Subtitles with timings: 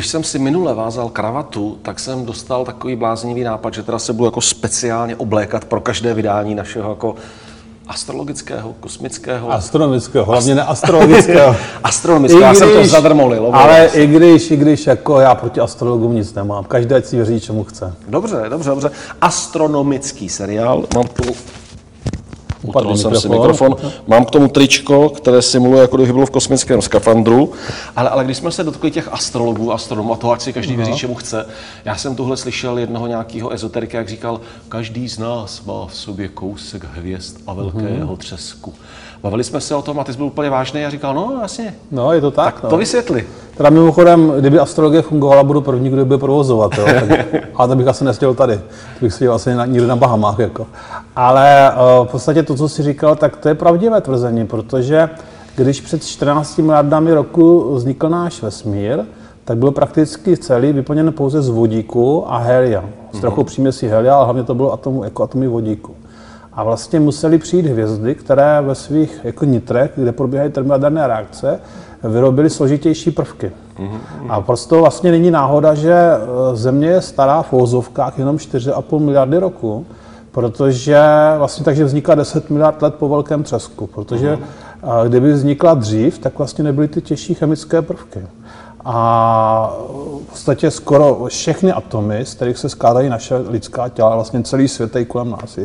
[0.00, 4.12] Když jsem si minule vázal kravatu, tak jsem dostal takový bláznivý nápad, že teda se
[4.12, 7.14] budu jako speciálně oblékat pro každé vydání našeho jako
[7.88, 9.52] astrologického, kosmického.
[9.52, 11.56] Astronomického, hlavně ne astrologického.
[11.84, 13.50] astronomického, já jsem to zadrmolil.
[13.52, 16.64] Ale i když, i když jako já proti astrologům nic nemám.
[16.64, 17.94] Každý si věří, čemu chce.
[18.08, 18.90] Dobře, dobře, dobře.
[19.20, 21.32] Astronomický seriál, mám tu
[22.62, 23.20] Upadl jsem mikrofon.
[23.20, 23.76] si mikrofon.
[24.06, 27.52] Mám k tomu tričko, které simuluje, jako kdyby bylo v kosmickém skafandru.
[27.96, 30.94] Ale, ale když jsme se dotkli těch astrologů, astronomů a toho, ať si každý věří,
[30.94, 31.46] čemu chce,
[31.84, 36.28] já jsem tuhle slyšel jednoho nějakého ezoterika, jak říkal, každý z nás má v sobě
[36.28, 38.74] kousek hvězd a velkého třesku.
[39.22, 41.74] Bavili jsme se o tom a ty jsi byl úplně vážný a říkal, no jasně.
[41.90, 42.54] No, je to tak.
[42.54, 42.70] Tak no.
[42.70, 43.26] to vysvětli.
[43.60, 46.72] Teda mimochodem, kdyby astrologie fungovala, budu první, kdo by provozovat.
[46.78, 46.84] Jo.
[46.84, 48.56] Tak, ale to bych asi nestěl tady.
[48.56, 50.38] To bych seděl asi na, někde na Bahamách.
[50.38, 50.66] Jako.
[51.16, 55.08] Ale uh, v podstatě to, co jsi říkal, tak to je pravdivé tvrzení, protože
[55.56, 58.98] když před 14 miliardami roku vznikl náš vesmír,
[59.44, 62.84] tak byl prakticky celý vyplněn pouze z vodíku a helia.
[63.12, 65.94] S trochu příměsí helia, ale hlavně to bylo atomu, jako atomy vodíku.
[66.52, 71.60] A vlastně museli přijít hvězdy, které ve svých jako nitrech, kde probíhají termojaderné reakce,
[72.04, 73.52] vyrobili složitější prvky.
[74.28, 76.18] A prostě vlastně není náhoda, že e,
[76.56, 79.86] Země je stará v ózovkách jenom 4,5 miliardy roku,
[80.32, 81.00] protože
[81.38, 84.38] vlastně takže vzniká 10 miliard let po velkém třesku, protože
[85.08, 88.20] kdyby vznikla dřív, tak vlastně nebyly ty těžší chemické prvky.
[88.84, 89.76] A
[90.22, 94.96] v podstatě skoro všechny atomy, z kterých se skládají naše lidská těla, vlastně celý svět
[94.96, 95.58] je kolem nás,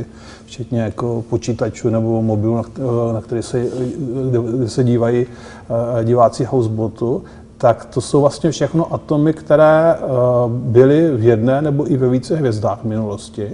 [0.46, 2.62] včetně jako počítačů nebo mobilů,
[3.14, 3.66] na který se,
[4.60, 7.24] kde se dívají eh, diváci housebotu,
[7.58, 10.02] tak to jsou vlastně všechno atomy, které eh,
[10.48, 13.52] byly v jedné nebo i ve více hvězdách v minulosti.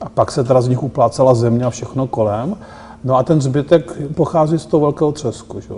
[0.00, 2.56] A pak se teda z nich uplácela země a všechno kolem.
[3.04, 5.60] No a ten zbytek pochází z toho velkého třesku.
[5.60, 5.74] Že?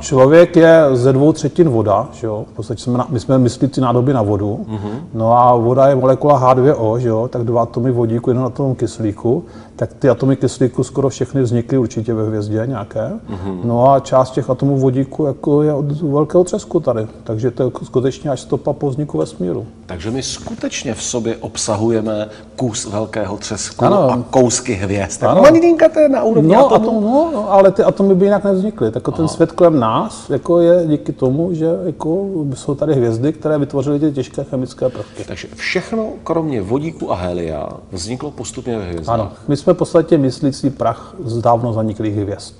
[0.00, 2.44] Člověk je ze dvou třetin voda, že jo?
[2.52, 5.00] v podstatě jsme, na, my jsme myslící nádoby na vodu, mm-hmm.
[5.14, 7.28] no a voda je molekula H2O, že jo?
[7.28, 9.44] tak dva atomy vodíku, jeden atom kyslíku,
[9.76, 13.60] tak ty atomy kyslíku skoro všechny vznikly určitě ve hvězdě nějaké, mm-hmm.
[13.64, 17.70] no a část těch atomů vodíku jako je od velkého třesku tady, takže to je
[17.82, 19.66] skutečně až stopa po vzniku vesmíru.
[19.86, 24.10] Takže my skutečně v sobě obsahujeme kus velkého třesku ano.
[24.10, 25.24] a kousky hvězd.
[25.24, 25.42] Ano.
[25.42, 26.74] Malinka to je na úrovni no, atomu.
[26.88, 28.90] Atom, no, ale ty atomy by jinak nevznikly.
[28.90, 33.58] Tak ten svět kolem nás jako je díky tomu, že jako jsou tady hvězdy, které
[33.58, 35.24] vytvořily ty těžké chemické prvky.
[35.24, 39.14] Takže všechno, kromě vodíku a helia, vzniklo postupně ve hvězdách.
[39.14, 42.54] Ano, my jsme v podstatě myslící prach z dávno zaniklých hvězd.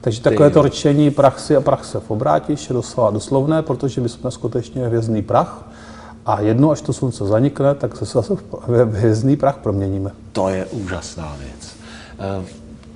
[0.00, 4.00] Takže takové to rčení prach si a prach se v obrátiš je doslova doslovné, protože
[4.00, 5.68] my jsme skutečně hvězdný prach
[6.26, 10.10] a jednou, až to slunce zanikne, tak se zase v hvězdný prach proměníme.
[10.32, 11.76] To je úžasná věc.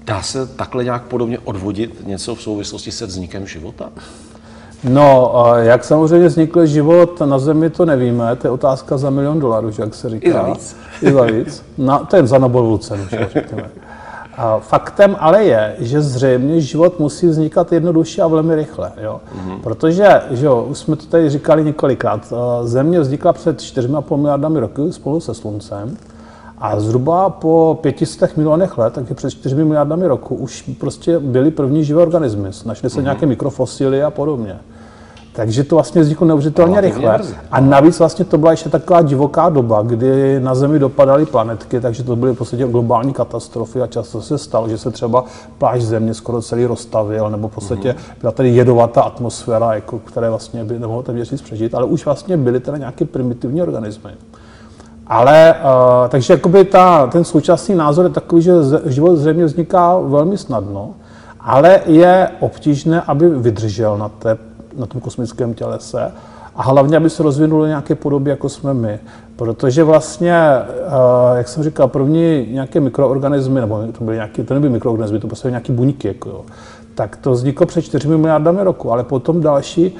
[0.06, 3.90] Dá se takhle nějak podobně odvodit něco v souvislosti se vznikem života?
[4.84, 8.36] No, jak samozřejmě vznikl život na Zemi, to nevíme.
[8.36, 10.28] To je otázka za milion dolarů, jak se říká.
[10.28, 10.76] I za víc.
[11.02, 11.64] I za víc.
[11.78, 13.70] Na, to je za Nobelovu cenu, že řekněme.
[14.60, 18.92] Faktem ale je, že zřejmě život musí vznikat jednoduše a velmi rychle.
[19.02, 19.20] Jo?
[19.36, 19.60] Mm-hmm.
[19.60, 24.92] Protože, že jo, už jsme to tady říkali několikrát, Země vznikla před 4,5 miliardami roku
[24.92, 25.96] spolu se Sluncem.
[26.58, 31.84] A zhruba po 500 milionech let, takže před 4 miliardami roku, už prostě byly první
[31.84, 32.50] živé organismy.
[32.64, 33.02] Našly se mm-hmm.
[33.02, 34.58] nějaké mikrofosily a podobně.
[35.36, 37.20] Takže to vlastně vzniklo neuvěřitelně rychle.
[37.50, 42.02] A navíc vlastně to byla ještě taková divoká doba, kdy na Zemi dopadaly planetky, takže
[42.02, 45.24] to byly v podstatě globální katastrofy a často se stalo, že se třeba
[45.58, 48.20] pláž Země skoro celý rozstavil, nebo v podstatě mm-hmm.
[48.20, 52.36] byla tady jedovatá atmosféra, jako, které vlastně by nemohlo ten měsíc přežít, ale už vlastně
[52.36, 54.10] byly teda nějaké primitivní organismy.
[55.06, 58.52] Ale, uh, takže jakoby ta, ten současný názor je takový, že
[58.86, 60.94] život zřejmě vzniká velmi snadno,
[61.40, 64.38] ale je obtížné, aby vydržel na, té,
[64.76, 66.12] na tom kosmickém tělese
[66.56, 68.98] a hlavně, aby se rozvinul nějaké podoby, jako jsme my.
[69.36, 70.34] Protože vlastně,
[70.86, 75.26] uh, jak jsem říkal, první nějaké mikroorganismy, nebo to byly nějaké, to nebyly mikroorganismy, to
[75.26, 76.44] prostě nějaké buňky, jako jo,
[76.94, 79.96] tak to vzniklo před 4 miliardami roku, ale potom další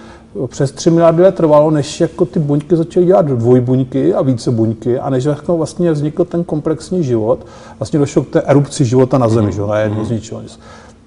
[0.47, 4.99] přes 3 miliardy let trvalo, než jako ty buňky začaly dělat dvojbuňky a více buňky
[4.99, 7.47] a než jako vlastně vznikl ten komplexní život,
[7.79, 9.53] vlastně došlo k té erupci života na Zemi, mm.
[9.53, 10.61] že jo, jedno z ničeho nic.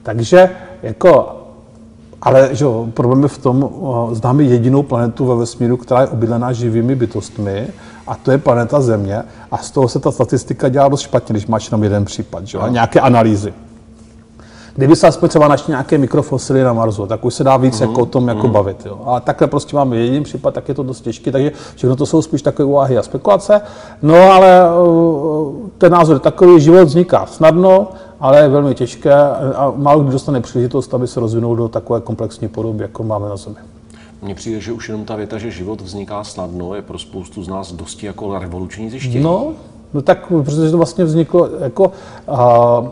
[0.04, 0.50] Takže
[0.84, 1.36] jako
[2.22, 3.70] ale že jo, problém je v tom,
[4.12, 7.68] známe jedinou planetu ve vesmíru, která je obydlená živými bytostmi,
[8.08, 9.24] a to je planeta Země.
[9.52, 12.58] A z toho se ta statistika dělá dost špatně, když máš jenom jeden případ, že
[12.58, 13.54] jo, nějaké analýzy.
[14.76, 17.90] Kdyby se aspoň třeba našli nějaké mikrofosily na Marsu, tak už se dá víc mm-hmm.
[17.90, 18.52] jako o tom jako mm-hmm.
[18.52, 18.86] bavit.
[18.86, 19.00] Jo.
[19.06, 22.22] Ale takhle prostě máme jediný případ, tak je to dost těžké, takže všechno to jsou
[22.22, 23.62] spíš takové úvahy a spekulace.
[24.02, 27.88] No ale uh, ten názor je takový, život vzniká snadno,
[28.20, 29.14] ale je velmi těžké
[29.56, 33.38] a málo kdy dostane příležitost, aby se rozvinul do takové komplexní podoby, jako máme na
[33.38, 33.56] Zemi.
[34.22, 37.48] Mně přijde, že už jenom ta věta, že život vzniká snadno, je pro spoustu z
[37.48, 39.24] nás dosti jako revoluční zjištění.
[39.24, 39.48] No,
[39.94, 41.92] no tak, protože to vlastně vzniklo jako...
[42.28, 42.84] A,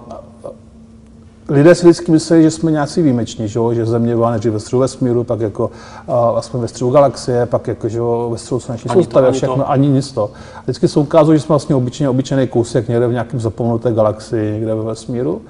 [1.50, 4.80] lidé si vždycky myslí, že jsme nějací výjimeční, že, že Země byla nejdřív ve středu
[4.80, 5.72] vesmíru, pak jako
[6.08, 8.00] a, jsme ve středu galaxie, pak jako, že
[8.32, 9.70] ve středu sluneční soustavy a všechno, to.
[9.70, 10.32] ani nic to.
[10.64, 14.76] Vždycky se ukázalo, že jsme vlastně obyčejný, obyčejný kousek někde v nějakém zapomenuté galaxii, někde
[14.76, 15.42] ve vesmíru.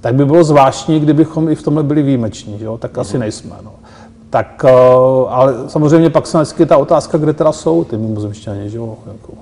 [0.00, 2.66] Tak by bylo zvláštní, kdybychom i v tomhle byli výjimeční, že?
[2.78, 3.20] tak asi mhm.
[3.20, 3.56] nejsme.
[3.64, 3.70] No.
[4.30, 4.72] Tak, eh,
[5.28, 8.96] ale samozřejmě pak se vždycky ta otázka, kde teda jsou ty mimozemšťani, že jo?
[9.06, 9.32] Jako.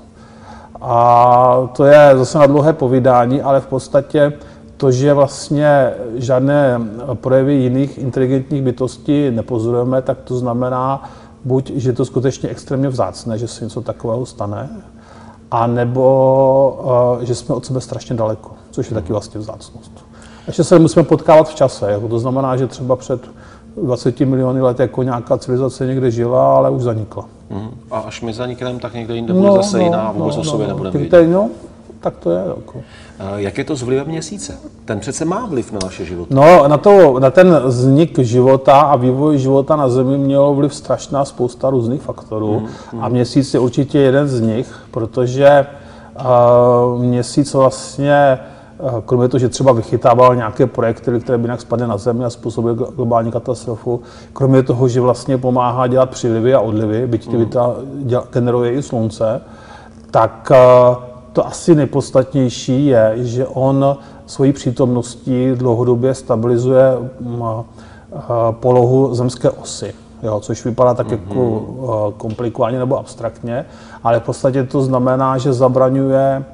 [0.80, 4.32] A to je zase na dlouhé povídání, ale v podstatě
[4.76, 6.80] to, že vlastně žádné
[7.14, 11.10] projevy jiných inteligentních bytostí nepozorujeme, tak to znamená
[11.44, 14.68] buď, že to skutečně extrémně vzácné, že se něco takového stane,
[15.50, 19.92] a nebo eh, že jsme od sebe strašně daleko, což je taky vlastně vzácnost.
[20.46, 23.20] Ještě se musíme potkávat v čase, jako to znamená, že třeba před
[23.82, 27.24] 20 miliony let jako nějaká civilizace někde žila, ale už zanikla.
[27.50, 27.68] Mm.
[27.90, 30.44] A až my zanikneme, tak někde jinde bude no, zase no, jiná, vůbec no, o
[30.44, 31.26] sobě no, nebudeme vědět.
[31.26, 31.50] No,
[32.04, 32.42] tak to je.
[32.56, 32.82] Jako.
[33.36, 34.58] Jak je to s vlivem měsíce?
[34.84, 36.34] Ten přece má vliv na naše životy.
[36.34, 41.24] No, na, to, na ten vznik života a vývoj života na Zemi mělo vliv strašná
[41.24, 42.60] spousta různých faktorů.
[42.60, 43.04] Mm, mm.
[43.04, 45.66] A měsíc je určitě jeden z nich, protože
[46.20, 48.38] uh, měsíc vlastně
[49.06, 52.76] kromě toho, že třeba vychytával nějaké projekty, které by jinak spadly na zemi a způsobily
[52.96, 54.02] globální katastrofu,
[54.32, 57.50] kromě toho, že vlastně pomáhá dělat přílivy a odlivy, byť ty mm.
[58.32, 59.40] generuje i slunce,
[60.10, 60.52] tak
[61.34, 63.96] to asi nejpodstatnější je, že on
[64.26, 66.82] svojí přítomností dlouhodobě stabilizuje
[67.20, 67.42] mm,
[68.50, 69.94] polohu zemské osy.
[70.22, 71.28] Jo, což vypadá tak mm-hmm.
[71.28, 73.66] jako komplikovaně nebo abstraktně,
[74.04, 76.44] ale v podstatě to znamená, že zabraňuje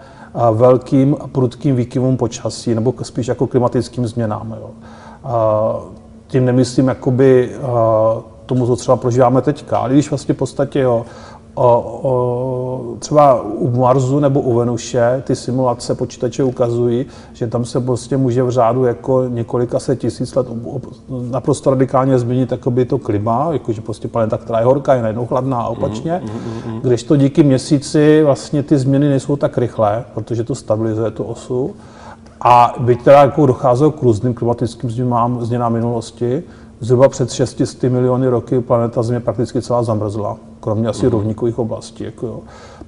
[0.52, 4.56] velkým prudkým výkyvům počasí, nebo spíš jako klimatickým změnám.
[4.60, 4.70] Jo.
[6.26, 7.56] Tím nemyslím jakoby
[8.46, 11.04] tomu, co třeba prožíváme teďka, ale když vlastně v podstatě jo,
[11.54, 17.80] o, o, třeba u Marsu nebo u Venuše ty simulace počítače ukazují, že tam se
[17.80, 20.46] prostě může v řádu jako několika set tisíc let
[21.30, 22.52] naprosto radikálně změnit
[22.88, 26.74] to klima, jakože prostě planeta, která je horká, je najednou chladná a opačně, mm, mm,
[26.74, 31.24] mm, když to díky měsíci vlastně ty změny nejsou tak rychlé, protože to stabilizuje tu
[31.24, 31.74] osu.
[32.40, 36.42] A byť teda jako docházelo k různým klimatickým změnám, změnám minulosti,
[36.80, 41.12] zhruba před 600 miliony roky planeta Země prakticky celá zamrzla kromě asi mm.
[41.12, 42.04] rovníkových oblastí.
[42.04, 42.40] Jako jo.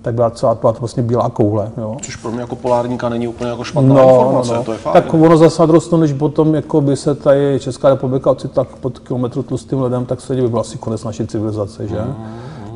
[0.02, 1.70] Tak byla celá byla to vlastně bílá koule.
[1.76, 1.96] Jo.
[2.02, 4.64] Což pro mě jako polárníka není úplně jako špatná no, informace, no.
[4.64, 4.92] to je fajn.
[4.92, 9.42] Tak ono zase na než potom jako by se tady Česká republika ocitla pod kilometru
[9.42, 12.00] tlustým ledem, tak se by byl asi konec naší civilizace, že?
[12.00, 12.14] Mm.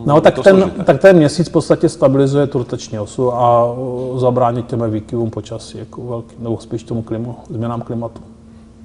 [0.06, 3.74] No, tak ten, tak ten měsíc v podstatě stabilizuje tu rotační osu a
[4.16, 8.20] zabránit těm výkyvům počasí, jako velký, nebo spíš tomu klimu, změnám klimatu.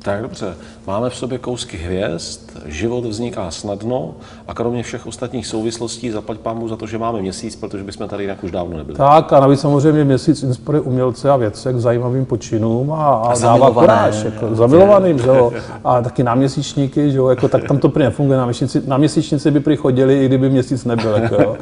[0.04, 0.56] Tak dobře,
[0.88, 4.14] máme v sobě kousky hvězd, život vzniká snadno
[4.48, 8.24] a kromě všech ostatních souvislostí zaplať pámu za to, že máme měsíc, protože bychom tady
[8.24, 8.98] jinak už dávno nebyli.
[8.98, 13.40] Tak a navíc samozřejmě měsíc inspiruje umělce a vědce k zajímavým počinům a, a, a
[13.40, 15.52] dává kuráž, jako, zamilovaným, že jo,
[15.84, 19.52] a taky náměsíčníky, že jo, jako, tak tam to prý nefunguje, na, měsíci, na měsíčnici
[19.52, 21.58] by prý chodili, i kdyby měsíc nebyl, jako, jo.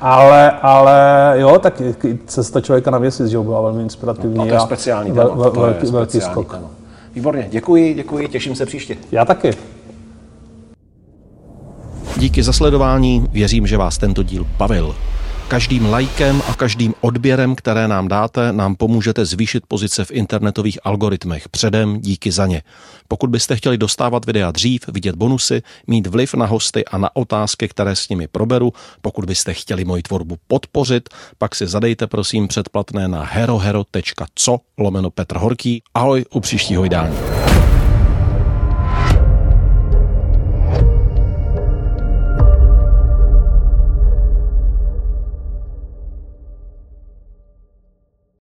[0.00, 1.82] Ale, ale jo, tak
[2.26, 4.38] cesta člověka na měsíc, že jo, byla velmi inspirativní.
[4.38, 6.52] No, to je speciální téma, vel, vel, velký, velký skok.
[6.52, 6.83] Téma.
[7.14, 8.96] Výborně, děkuji, děkuji, těším se příště.
[9.12, 9.50] Já taky.
[12.16, 14.94] Díky za sledování, věřím, že vás tento díl bavil.
[15.48, 21.48] Každým lajkem a každým odběrem, které nám dáte, nám pomůžete zvýšit pozice v internetových algoritmech.
[21.48, 22.62] Předem díky za ně.
[23.08, 27.68] Pokud byste chtěli dostávat videa dřív, vidět bonusy, mít vliv na hosty a na otázky,
[27.68, 31.08] které s nimi proberu, pokud byste chtěli moji tvorbu podpořit,
[31.38, 35.82] pak si zadejte prosím předplatné na herohero.co lomeno Petr Horký.
[35.94, 37.16] Ahoj u příštího vydání.